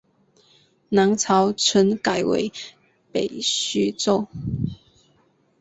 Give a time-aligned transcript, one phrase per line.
[0.89, 2.51] 南朝陈改为
[3.11, 4.27] 北徐州。